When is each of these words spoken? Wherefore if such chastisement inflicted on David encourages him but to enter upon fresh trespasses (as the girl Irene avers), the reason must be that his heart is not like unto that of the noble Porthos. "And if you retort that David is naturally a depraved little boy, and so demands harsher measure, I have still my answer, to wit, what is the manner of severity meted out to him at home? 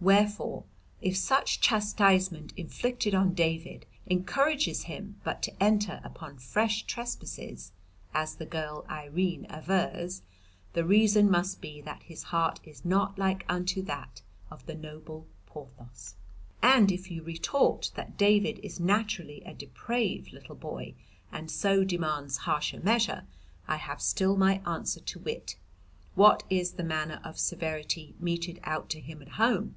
Wherefore 0.00 0.64
if 1.00 1.16
such 1.16 1.62
chastisement 1.62 2.52
inflicted 2.58 3.14
on 3.14 3.32
David 3.32 3.86
encourages 4.06 4.82
him 4.82 5.18
but 5.24 5.42
to 5.44 5.62
enter 5.62 6.02
upon 6.04 6.36
fresh 6.36 6.82
trespasses 6.82 7.72
(as 8.12 8.34
the 8.34 8.44
girl 8.44 8.84
Irene 8.90 9.46
avers), 9.48 10.20
the 10.74 10.84
reason 10.84 11.30
must 11.30 11.62
be 11.62 11.80
that 11.80 12.02
his 12.02 12.24
heart 12.24 12.60
is 12.64 12.84
not 12.84 13.18
like 13.18 13.46
unto 13.48 13.80
that 13.84 14.20
of 14.50 14.66
the 14.66 14.74
noble 14.74 15.26
Porthos. 15.46 16.16
"And 16.62 16.92
if 16.92 17.10
you 17.10 17.22
retort 17.22 17.90
that 17.94 18.18
David 18.18 18.58
is 18.62 18.78
naturally 18.78 19.42
a 19.46 19.54
depraved 19.54 20.34
little 20.34 20.54
boy, 20.56 20.92
and 21.32 21.50
so 21.50 21.82
demands 21.82 22.36
harsher 22.36 22.80
measure, 22.80 23.24
I 23.66 23.76
have 23.76 24.02
still 24.02 24.36
my 24.36 24.60
answer, 24.66 25.00
to 25.00 25.18
wit, 25.18 25.56
what 26.14 26.42
is 26.50 26.72
the 26.72 26.84
manner 26.84 27.22
of 27.24 27.38
severity 27.38 28.14
meted 28.20 28.60
out 28.64 28.90
to 28.90 29.00
him 29.00 29.22
at 29.22 29.28
home? 29.30 29.76